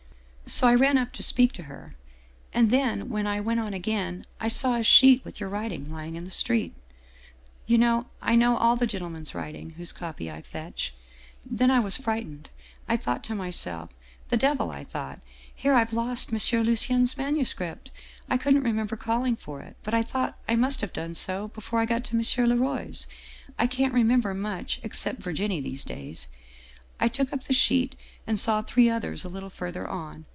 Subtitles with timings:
[0.47, 1.95] So I ran up to speak to her.
[2.53, 6.17] And then when I went on again, I saw a sheet with your writing lying
[6.17, 6.75] in the street.
[7.67, 10.93] You know I know all the gentlemen's writing, whose copy I fetch.
[11.45, 12.49] Then I was frightened.
[12.85, 13.91] I thought to myself,'
[14.29, 15.21] The devil/ I thought,'
[15.55, 16.63] here I've lost M.
[16.65, 17.89] Lucien's manuscript/
[18.29, 21.79] I couldn't remember calling for it, but I thought I must have done so before
[21.79, 22.19] I got M.
[22.19, 23.07] Laroy's.
[23.57, 26.27] I can't remem ber much except Virginie these days.
[26.99, 27.95] I took up the sheet
[28.27, 30.25] and saw three others a little further on.